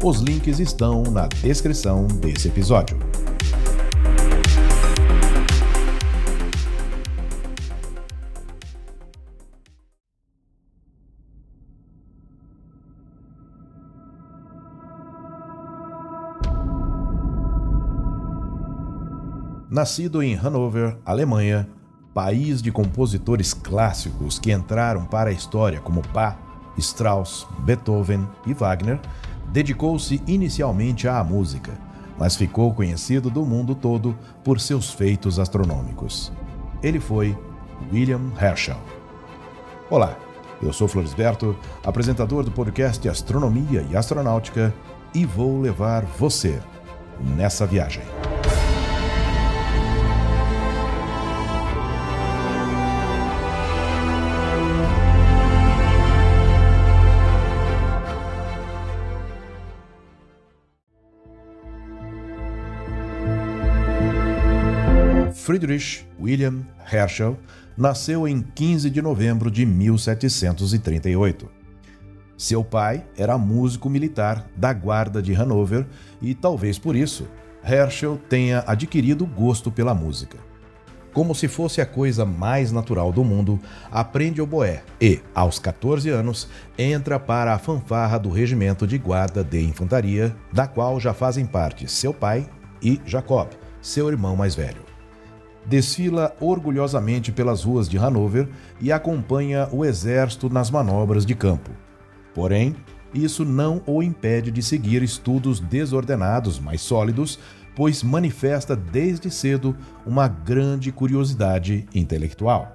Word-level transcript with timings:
Os 0.00 0.20
links 0.20 0.60
estão 0.60 1.02
na 1.02 1.26
descrição 1.26 2.06
desse 2.06 2.46
episódio. 2.46 2.96
Nascido 19.68 20.22
em 20.22 20.34
Hannover, 20.34 20.96
Alemanha, 21.04 21.68
país 22.14 22.62
de 22.62 22.70
compositores 22.70 23.52
clássicos 23.52 24.38
que 24.38 24.52
entraram 24.52 25.04
para 25.06 25.30
a 25.30 25.32
história 25.32 25.80
como 25.80 26.02
Bach, 26.14 26.38
Strauss, 26.78 27.46
Beethoven 27.64 28.26
e 28.46 28.54
Wagner, 28.54 29.00
dedicou-se 29.52 30.22
inicialmente 30.26 31.08
à 31.08 31.22
música, 31.24 31.72
mas 32.18 32.36
ficou 32.36 32.74
conhecido 32.74 33.30
do 33.30 33.44
mundo 33.44 33.74
todo 33.74 34.16
por 34.42 34.60
seus 34.60 34.90
feitos 34.90 35.38
astronômicos. 35.38 36.32
Ele 36.82 37.00
foi 37.00 37.36
William 37.92 38.32
Herschel. 38.40 38.78
Olá, 39.90 40.16
eu 40.60 40.72
sou 40.72 40.88
Florisberto, 40.88 41.56
apresentador 41.84 42.44
do 42.44 42.50
podcast 42.50 43.08
Astronomia 43.08 43.86
e 43.90 43.96
Astronáutica, 43.96 44.74
e 45.14 45.24
vou 45.24 45.60
levar 45.60 46.04
você 46.04 46.60
nessa 47.36 47.66
viagem. 47.66 48.02
Friedrich 65.48 66.06
William 66.20 66.60
Herschel 66.92 67.38
nasceu 67.74 68.28
em 68.28 68.42
15 68.42 68.90
de 68.90 69.00
novembro 69.00 69.50
de 69.50 69.64
1738. 69.64 71.48
Seu 72.36 72.62
pai 72.62 73.06
era 73.16 73.38
músico 73.38 73.88
militar 73.88 74.46
da 74.54 74.74
Guarda 74.74 75.22
de 75.22 75.34
Hanover 75.34 75.86
e, 76.20 76.34
talvez 76.34 76.78
por 76.78 76.94
isso, 76.94 77.26
Herschel 77.64 78.20
tenha 78.28 78.62
adquirido 78.66 79.24
gosto 79.24 79.72
pela 79.72 79.94
música. 79.94 80.36
Como 81.14 81.34
se 81.34 81.48
fosse 81.48 81.80
a 81.80 81.86
coisa 81.86 82.26
mais 82.26 82.70
natural 82.70 83.10
do 83.10 83.24
mundo, 83.24 83.58
aprende 83.90 84.42
oboé 84.42 84.82
e, 85.00 85.18
aos 85.34 85.58
14 85.58 86.10
anos, 86.10 86.46
entra 86.76 87.18
para 87.18 87.54
a 87.54 87.58
fanfarra 87.58 88.18
do 88.18 88.28
Regimento 88.28 88.86
de 88.86 88.98
Guarda 88.98 89.42
de 89.42 89.62
Infantaria, 89.62 90.36
da 90.52 90.66
qual 90.66 91.00
já 91.00 91.14
fazem 91.14 91.46
parte 91.46 91.90
seu 91.90 92.12
pai 92.12 92.46
e 92.82 93.00
Jacob, 93.06 93.48
seu 93.80 94.10
irmão 94.10 94.36
mais 94.36 94.54
velho 94.54 94.87
desfila 95.68 96.34
orgulhosamente 96.40 97.30
pelas 97.30 97.62
ruas 97.62 97.88
de 97.88 97.98
Hanover 97.98 98.48
e 98.80 98.90
acompanha 98.90 99.68
o 99.70 99.84
exército 99.84 100.48
nas 100.48 100.70
manobras 100.70 101.26
de 101.26 101.34
campo. 101.34 101.70
Porém, 102.34 102.74
isso 103.12 103.44
não 103.44 103.82
o 103.86 104.02
impede 104.02 104.50
de 104.50 104.62
seguir 104.62 105.02
estudos 105.02 105.60
desordenados, 105.60 106.58
mas 106.58 106.80
sólidos, 106.80 107.38
pois 107.74 108.02
manifesta 108.02 108.74
desde 108.74 109.30
cedo 109.30 109.76
uma 110.06 110.26
grande 110.26 110.90
curiosidade 110.90 111.86
intelectual. 111.94 112.74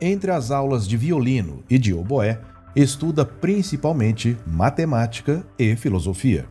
Entre 0.00 0.30
as 0.30 0.50
aulas 0.50 0.86
de 0.86 0.96
violino 0.96 1.62
e 1.70 1.78
de 1.78 1.94
oboé, 1.94 2.40
estuda 2.74 3.24
principalmente 3.24 4.36
matemática 4.46 5.44
e 5.58 5.76
filosofia. 5.76 6.46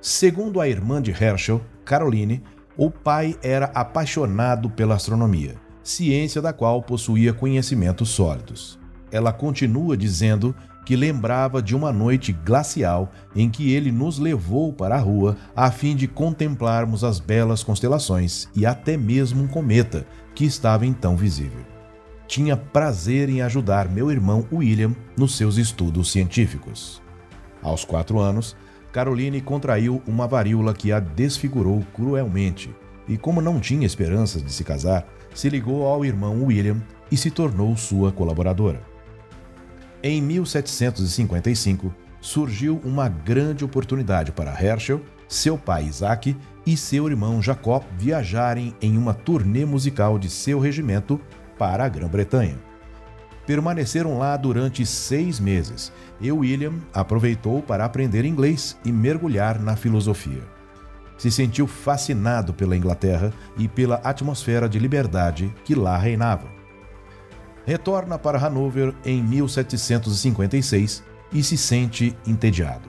Segundo 0.00 0.60
a 0.60 0.68
irmã 0.68 1.00
de 1.00 1.12
Herschel, 1.12 1.60
Caroline, 1.84 2.42
o 2.76 2.90
pai 2.90 3.36
era 3.42 3.66
apaixonado 3.74 4.70
pela 4.70 4.94
astronomia, 4.94 5.56
ciência 5.82 6.40
da 6.40 6.52
qual 6.52 6.82
possuía 6.82 7.32
conhecimentos 7.32 8.10
sólidos. 8.10 8.78
Ela 9.10 9.32
continua 9.32 9.96
dizendo 9.96 10.54
que 10.84 10.96
lembrava 10.96 11.62
de 11.62 11.76
uma 11.76 11.92
noite 11.92 12.32
glacial 12.32 13.12
em 13.36 13.48
que 13.48 13.72
ele 13.72 13.92
nos 13.92 14.18
levou 14.18 14.72
para 14.72 14.96
a 14.96 15.00
rua 15.00 15.36
a 15.54 15.70
fim 15.70 15.94
de 15.94 16.08
contemplarmos 16.08 17.04
as 17.04 17.20
belas 17.20 17.62
constelações 17.62 18.48
e 18.54 18.66
até 18.66 18.96
mesmo 18.96 19.44
um 19.44 19.46
cometa 19.46 20.06
que 20.34 20.44
estava 20.44 20.84
então 20.86 21.16
visível. 21.16 21.64
Tinha 22.26 22.56
prazer 22.56 23.28
em 23.28 23.42
ajudar 23.42 23.88
meu 23.88 24.10
irmão 24.10 24.46
William 24.52 24.94
nos 25.16 25.36
seus 25.36 25.56
estudos 25.56 26.10
científicos. 26.10 27.02
Aos 27.62 27.84
quatro 27.84 28.18
anos, 28.18 28.56
Caroline 28.92 29.40
contraiu 29.40 30.02
uma 30.06 30.28
varíola 30.28 30.74
que 30.74 30.92
a 30.92 31.00
desfigurou 31.00 31.82
cruelmente 31.94 32.70
e, 33.08 33.16
como 33.16 33.40
não 33.40 33.58
tinha 33.58 33.86
esperanças 33.86 34.42
de 34.42 34.52
se 34.52 34.62
casar, 34.62 35.06
se 35.34 35.48
ligou 35.48 35.86
ao 35.86 36.04
irmão 36.04 36.44
William 36.44 36.76
e 37.10 37.16
se 37.16 37.30
tornou 37.30 37.76
sua 37.76 38.12
colaboradora. 38.12 38.82
Em 40.02 40.20
1755, 40.20 41.92
surgiu 42.20 42.80
uma 42.84 43.08
grande 43.08 43.64
oportunidade 43.64 44.30
para 44.30 44.52
Herschel, 44.62 45.00
seu 45.26 45.56
pai 45.56 45.84
Isaac 45.84 46.36
e 46.66 46.76
seu 46.76 47.08
irmão 47.08 47.40
Jacob 47.40 47.82
viajarem 47.98 48.74
em 48.80 48.98
uma 48.98 49.14
turnê 49.14 49.64
musical 49.64 50.18
de 50.18 50.28
seu 50.28 50.58
regimento 50.58 51.20
para 51.58 51.84
a 51.84 51.88
Grã-Bretanha. 51.88 52.71
Permaneceram 53.52 54.16
lá 54.16 54.34
durante 54.34 54.86
seis 54.86 55.38
meses 55.38 55.92
e 56.18 56.32
William 56.32 56.72
aproveitou 56.90 57.60
para 57.60 57.84
aprender 57.84 58.24
inglês 58.24 58.78
e 58.82 58.90
mergulhar 58.90 59.60
na 59.60 59.76
filosofia. 59.76 60.40
Se 61.18 61.30
sentiu 61.30 61.66
fascinado 61.66 62.54
pela 62.54 62.74
Inglaterra 62.74 63.30
e 63.58 63.68
pela 63.68 63.96
atmosfera 63.96 64.66
de 64.66 64.78
liberdade 64.78 65.54
que 65.66 65.74
lá 65.74 65.98
reinava. 65.98 66.48
Retorna 67.66 68.18
para 68.18 68.42
Hanover 68.42 68.94
em 69.04 69.22
1756 69.22 71.04
e 71.30 71.42
se 71.42 71.58
sente 71.58 72.16
entediado. 72.26 72.88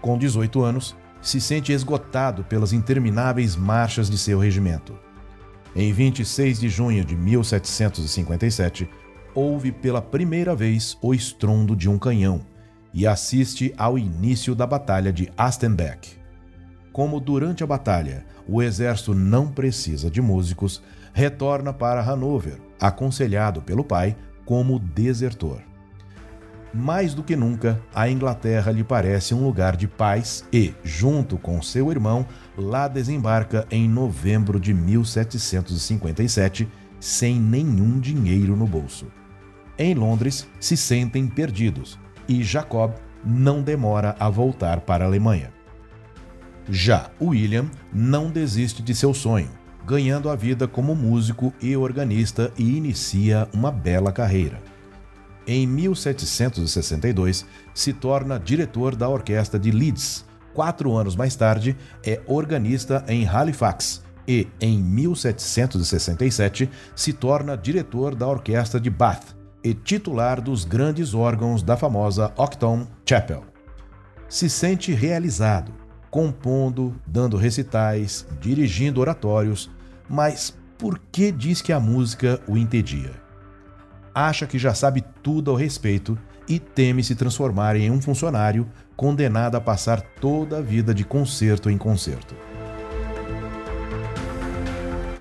Com 0.00 0.18
18 0.18 0.64
anos, 0.64 0.96
se 1.22 1.40
sente 1.40 1.70
esgotado 1.70 2.42
pelas 2.42 2.72
intermináveis 2.72 3.54
marchas 3.54 4.10
de 4.10 4.18
seu 4.18 4.40
regimento. 4.40 4.98
Em 5.76 5.92
26 5.92 6.58
de 6.58 6.68
junho 6.68 7.04
de 7.04 7.14
1757, 7.14 8.90
ouve 9.36 9.70
pela 9.70 10.00
primeira 10.00 10.56
vez 10.56 10.96
o 11.02 11.12
estrondo 11.14 11.76
de 11.76 11.90
um 11.90 11.98
canhão 11.98 12.40
e 12.92 13.06
assiste 13.06 13.74
ao 13.76 13.98
início 13.98 14.54
da 14.54 14.66
Batalha 14.66 15.12
de 15.12 15.30
Astenbeck. 15.36 16.16
Como 16.90 17.20
durante 17.20 17.62
a 17.62 17.66
batalha 17.66 18.24
o 18.48 18.62
exército 18.62 19.14
não 19.14 19.48
precisa 19.48 20.10
de 20.10 20.22
músicos, 20.22 20.82
retorna 21.12 21.70
para 21.70 22.00
Hanover, 22.00 22.58
aconselhado 22.80 23.60
pelo 23.60 23.84
pai 23.84 24.16
como 24.46 24.78
desertor. 24.78 25.60
Mais 26.72 27.12
do 27.12 27.22
que 27.22 27.36
nunca, 27.36 27.78
a 27.94 28.08
Inglaterra 28.08 28.72
lhe 28.72 28.84
parece 28.84 29.34
um 29.34 29.44
lugar 29.44 29.76
de 29.76 29.86
paz 29.86 30.44
e, 30.52 30.74
junto 30.82 31.36
com 31.36 31.60
seu 31.60 31.90
irmão, 31.90 32.26
lá 32.56 32.88
desembarca 32.88 33.66
em 33.70 33.88
novembro 33.88 34.58
de 34.58 34.72
1757, 34.72 36.68
sem 36.98 37.38
nenhum 37.38 38.00
dinheiro 38.00 38.56
no 38.56 38.66
bolso 38.66 39.06
em 39.78 39.94
Londres 39.94 40.46
se 40.58 40.76
sentem 40.76 41.26
perdidos 41.26 41.98
e 42.28 42.42
Jacob 42.42 42.94
não 43.24 43.62
demora 43.62 44.16
a 44.18 44.28
voltar 44.30 44.80
para 44.80 45.04
a 45.04 45.08
Alemanha. 45.08 45.52
Já 46.68 47.10
William 47.20 47.70
não 47.92 48.30
desiste 48.30 48.82
de 48.82 48.94
seu 48.94 49.12
sonho, 49.14 49.50
ganhando 49.86 50.28
a 50.28 50.36
vida 50.36 50.66
como 50.66 50.94
músico 50.94 51.52
e 51.60 51.76
organista 51.76 52.52
e 52.58 52.76
inicia 52.76 53.48
uma 53.52 53.70
bela 53.70 54.10
carreira. 54.10 54.60
Em 55.46 55.66
1762, 55.66 57.46
se 57.72 57.92
torna 57.92 58.38
diretor 58.38 58.96
da 58.96 59.08
orquestra 59.08 59.60
de 59.60 59.70
Leeds. 59.70 60.24
Quatro 60.52 60.92
anos 60.94 61.14
mais 61.14 61.36
tarde, 61.36 61.76
é 62.04 62.20
organista 62.26 63.04
em 63.06 63.28
Halifax 63.28 64.02
e, 64.26 64.48
em 64.60 64.82
1767, 64.82 66.68
se 66.96 67.12
torna 67.12 67.56
diretor 67.56 68.16
da 68.16 68.26
orquestra 68.26 68.80
de 68.80 68.90
Bath 68.90 69.35
e 69.66 69.74
titular 69.74 70.40
dos 70.40 70.64
grandes 70.64 71.12
órgãos 71.12 71.60
da 71.60 71.76
famosa 71.76 72.32
Octon 72.36 72.86
Chapel. 73.04 73.42
Se 74.28 74.48
sente 74.48 74.92
realizado 74.92 75.72
compondo, 76.08 76.94
dando 77.04 77.36
recitais, 77.36 78.24
dirigindo 78.40 79.00
oratórios, 79.00 79.68
mas 80.08 80.56
por 80.78 81.00
que 81.10 81.32
diz 81.32 81.60
que 81.60 81.72
a 81.72 81.80
música 81.80 82.40
o 82.46 82.56
entedia? 82.56 83.10
Acha 84.14 84.46
que 84.46 84.56
já 84.56 84.72
sabe 84.72 85.04
tudo 85.20 85.50
ao 85.50 85.56
respeito 85.56 86.16
e 86.48 86.60
teme 86.60 87.02
se 87.02 87.16
transformar 87.16 87.74
em 87.74 87.90
um 87.90 88.00
funcionário 88.00 88.68
condenado 88.94 89.56
a 89.56 89.60
passar 89.60 90.00
toda 90.00 90.58
a 90.58 90.62
vida 90.62 90.94
de 90.94 91.04
concerto 91.04 91.68
em 91.68 91.76
concerto. 91.76 92.36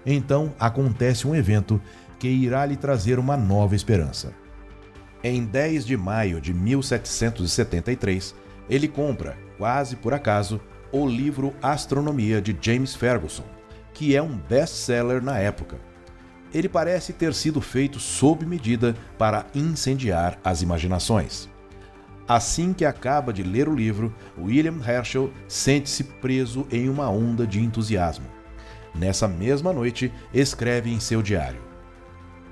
Então 0.05 0.53
acontece 0.59 1.27
um 1.27 1.33
evento 1.33 1.81
que 2.19 2.27
irá 2.27 2.65
lhe 2.65 2.75
trazer 2.75 3.19
uma 3.19 3.35
nova 3.37 3.75
esperança. 3.75 4.33
Em 5.23 5.43
10 5.43 5.85
de 5.85 5.97
maio 5.97 6.39
de 6.39 6.53
1773, 6.53 8.35
ele 8.69 8.87
compra, 8.87 9.37
quase 9.57 9.95
por 9.95 10.13
acaso, 10.13 10.61
o 10.91 11.05
livro 11.07 11.53
Astronomia 11.61 12.41
de 12.41 12.55
James 12.61 12.95
Ferguson, 12.95 13.43
que 13.93 14.15
é 14.15 14.21
um 14.21 14.37
best-seller 14.37 15.23
na 15.23 15.39
época. 15.39 15.77
Ele 16.53 16.69
parece 16.69 17.11
ter 17.11 17.33
sido 17.33 17.59
feito 17.59 17.99
sob 17.99 18.45
medida 18.45 18.95
para 19.17 19.45
incendiar 19.53 20.39
as 20.43 20.61
imaginações. 20.61 21.49
Assim 22.27 22.73
que 22.73 22.85
acaba 22.85 23.31
de 23.31 23.43
ler 23.43 23.67
o 23.67 23.75
livro, 23.75 24.13
William 24.37 24.79
Herschel 24.85 25.31
sente-se 25.47 26.03
preso 26.03 26.65
em 26.71 26.89
uma 26.89 27.09
onda 27.09 27.45
de 27.45 27.59
entusiasmo. 27.59 28.25
Nessa 28.95 29.27
mesma 29.27 29.73
noite, 29.73 30.11
escreve 30.33 30.91
em 30.91 30.99
seu 30.99 31.21
diário: 31.21 31.61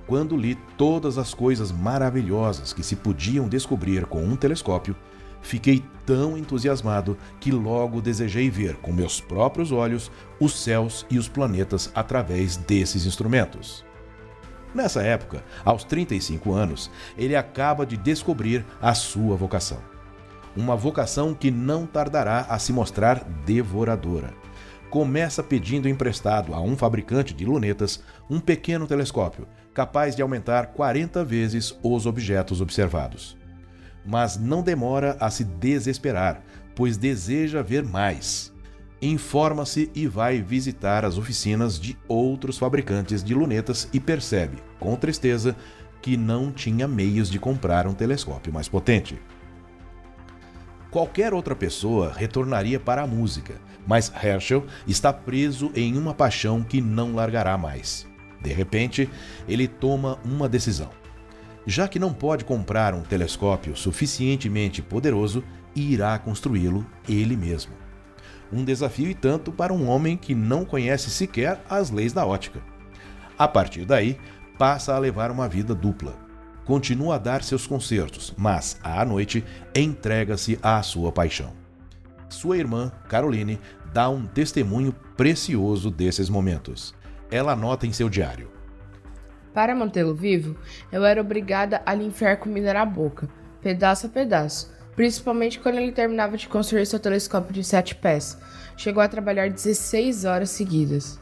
Quando 0.06 0.36
li 0.36 0.56
todas 0.78 1.18
as 1.18 1.34
coisas 1.34 1.72
maravilhosas 1.72 2.74
que 2.74 2.84
se 2.84 2.96
podiam 2.96 3.48
descobrir 3.48 4.06
com 4.06 4.22
um 4.22 4.36
telescópio, 4.36 4.96
fiquei 5.42 5.84
tão 6.06 6.38
entusiasmado 6.38 7.18
que 7.40 7.52
logo 7.52 8.02
desejei 8.02 8.50
ver 8.50 8.76
com 8.78 8.92
meus 8.92 9.22
próprios 9.22 9.72
olhos 9.72 10.12
os 10.40 10.62
céus 10.62 11.06
e 11.10 11.18
os 11.18 11.30
planetas 11.30 11.90
através 11.96 12.58
desses 12.58 13.06
instrumentos. 13.06 13.86
Nessa 14.76 15.02
época, 15.04 15.44
aos 15.64 15.84
35 15.86 16.52
anos, 16.52 16.92
ele 17.18 17.36
acaba 17.36 17.86
de 17.86 17.96
descobrir 17.96 18.66
a 18.82 18.94
sua 18.94 19.38
vocação. 19.38 19.78
Uma 20.56 20.76
vocação 20.76 21.34
que 21.34 21.50
não 21.50 21.86
tardará 21.86 22.42
a 22.50 22.60
se 22.60 22.74
mostrar 22.74 23.24
devoradora. 23.46 24.34
Começa 24.90 25.42
pedindo 25.42 25.88
emprestado 25.88 26.54
a 26.54 26.62
um 26.62 26.76
fabricante 26.76 27.34
de 27.34 27.46
lunetas 27.46 28.04
um 28.30 28.40
pequeno 28.40 28.86
telescópio 28.86 29.48
capaz 29.74 30.16
de 30.16 30.22
aumentar 30.22 30.68
40 30.68 31.24
vezes 31.24 31.78
os 31.82 32.06
objetos 32.06 32.62
observados 32.62 33.38
mas 34.06 34.38
não 34.38 34.62
demora 34.62 35.16
a 35.20 35.30
se 35.30 35.44
desesperar, 35.44 36.42
pois 36.76 36.98
deseja 36.98 37.62
ver 37.62 37.84
mais. 37.84 38.52
Informa-se 39.02 39.92
e 39.94 40.08
vai 40.08 40.42
visitar 40.42 41.04
as 41.04 41.18
oficinas 41.18 41.80
de 41.80 41.98
outros 42.08 42.58
fabricantes 42.58 43.24
de 43.24 43.34
lunetas 43.34 43.90
e 43.94 44.00
percebe, 44.00 44.58
com 44.80 44.96
tristeza, 44.96 45.56
que 46.02 46.16
não 46.18 46.52
tinha 46.52 46.88
meios 46.88 47.30
de 47.30 47.40
comprar 47.40 47.88
um 47.88 47.94
telescópio 47.94 48.54
mais 48.54 48.68
potente. 48.68 49.20
Qualquer 50.90 51.34
outra 51.34 51.56
pessoa 51.56 52.14
retornaria 52.14 52.80
para 52.80 53.02
a 53.02 53.08
música, 53.08 53.56
mas 53.86 54.12
Herschel 54.24 54.66
está 54.88 55.12
preso 55.12 55.72
em 55.76 55.98
uma 55.98 56.14
paixão 56.14 56.62
que 56.62 56.80
não 56.80 57.16
largará 57.16 57.58
mais. 57.58 58.08
De 58.44 58.54
repente, 58.54 59.10
ele 59.48 59.68
toma 59.68 60.20
uma 60.24 60.48
decisão 60.48 60.90
já 61.66 61.88
que 61.88 62.00
não 62.00 62.14
pode 62.14 62.44
comprar 62.44 62.94
um 62.94 63.02
telescópio 63.02 63.76
suficientemente 63.76 64.82
poderoso, 64.82 65.44
irá 65.76 66.18
construí-lo 66.20 66.86
ele 67.08 67.38
mesmo. 67.38 67.74
Um 68.52 68.64
desafio 68.64 69.10
e 69.10 69.16
tanto 69.16 69.52
para 69.52 69.74
um 69.74 69.88
homem 69.88 70.18
que 70.18 70.36
não 70.36 70.66
conhece 70.66 71.10
sequer 71.10 71.62
as 71.70 71.90
leis 71.90 72.14
da 72.14 72.26
ótica. 72.26 72.62
A 73.38 73.48
partir 73.48 73.86
daí, 73.86 74.18
passa 74.58 74.94
a 74.94 75.00
levar 75.00 75.32
uma 75.32 75.48
vida 75.48 75.74
dupla. 75.74 76.16
Continua 76.66 77.16
a 77.16 77.18
dar 77.18 77.44
seus 77.44 77.66
concertos, 77.66 78.34
mas 78.38 78.78
à 78.84 79.04
noite 79.04 79.44
entrega-se 79.76 80.60
à 80.62 80.82
sua 80.84 81.12
paixão. 81.12 81.54
Sua 82.30 82.58
irmã, 82.58 82.92
Caroline, 83.10 83.60
dá 83.92 84.10
um 84.10 84.26
testemunho 84.26 84.94
precioso 85.18 85.90
desses 85.90 86.30
momentos. 86.30 86.94
Ela 87.34 87.54
anota 87.54 87.88
em 87.88 87.92
seu 87.92 88.08
diário: 88.10 88.52
para 89.54 89.76
mantê-lo 89.76 90.14
vivo, 90.14 90.56
eu 90.92 91.04
era 91.04 91.20
obrigada 91.20 91.82
a 91.86 91.94
lhe 91.94 92.06
enfiar 92.06 92.38
comida 92.38 92.74
na 92.74 92.86
boca, 92.86 93.28
pedaço 93.60 94.06
a 94.06 94.10
pedaço, 94.10 94.72
principalmente 94.96 95.60
quando 95.60 95.78
ele 95.78 95.92
terminava 95.92 96.38
de 96.38 96.48
construir 96.48 96.86
seu 96.86 97.00
telescópio 97.00 97.54
de 97.54 97.64
sete 97.64 97.96
pés. 97.96 98.38
Chegou 98.78 99.02
a 99.02 99.08
trabalhar 99.08 99.50
16 99.50 100.26
horas 100.26 100.52
seguidas. 100.52 101.20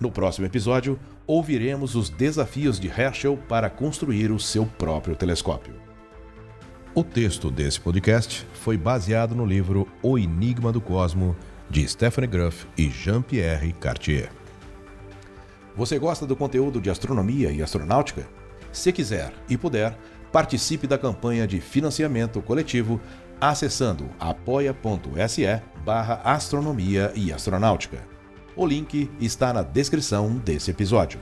No 0.00 0.10
próximo 0.10 0.46
episódio, 0.46 0.98
ouviremos 1.26 1.94
os 1.94 2.10
desafios 2.10 2.80
de 2.80 2.88
Herschel 2.88 3.36
para 3.48 3.70
construir 3.70 4.32
o 4.32 4.38
seu 4.40 4.64
próprio 4.64 5.14
telescópio. 5.14 5.74
O 6.92 7.04
texto 7.04 7.50
desse 7.50 7.80
podcast 7.80 8.46
foi 8.52 8.76
baseado 8.76 9.34
no 9.34 9.46
livro 9.46 9.86
O 10.02 10.18
Enigma 10.18 10.72
do 10.72 10.80
Cosmo, 10.80 11.36
de 11.70 11.86
Stephanie 11.86 12.28
Gruff 12.28 12.66
e 12.76 12.90
Jean-Pierre 12.90 13.72
Cartier. 13.74 14.30
Você 15.76 15.98
gosta 15.98 16.26
do 16.26 16.34
conteúdo 16.34 16.80
de 16.80 16.90
astronomia 16.90 17.52
e 17.52 17.62
astronáutica? 17.62 18.28
Se 18.72 18.92
quiser 18.92 19.32
e 19.48 19.56
puder, 19.56 19.96
participe 20.32 20.86
da 20.86 20.98
campanha 20.98 21.46
de 21.46 21.60
financiamento 21.60 22.42
coletivo 22.42 23.00
acessando 23.40 24.10
apoia.se 24.18 25.62
barra 25.84 26.20
astronomia 26.24 27.12
e 27.14 27.32
astronáutica. 27.32 28.02
O 28.56 28.66
link 28.66 29.08
está 29.20 29.52
na 29.52 29.62
descrição 29.62 30.36
desse 30.36 30.72
episódio. 30.72 31.20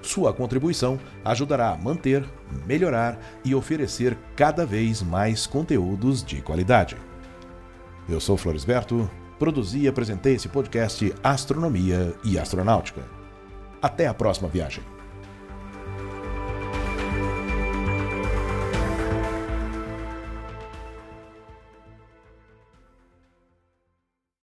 Sua 0.00 0.32
contribuição 0.32 0.98
ajudará 1.24 1.70
a 1.70 1.76
manter, 1.76 2.24
melhorar 2.66 3.18
e 3.44 3.54
oferecer 3.54 4.16
cada 4.34 4.64
vez 4.64 5.02
mais 5.02 5.46
conteúdos 5.46 6.24
de 6.24 6.40
qualidade. 6.40 6.96
Eu 8.08 8.20
sou 8.20 8.36
Floresberto, 8.36 9.08
produzi 9.38 9.80
e 9.80 9.88
apresentei 9.88 10.34
esse 10.34 10.48
podcast 10.48 11.12
Astronomia 11.22 12.14
e 12.24 12.38
Astronáutica. 12.38 13.02
Até 13.80 14.06
a 14.06 14.14
próxima 14.14 14.48
viagem. 14.48 14.91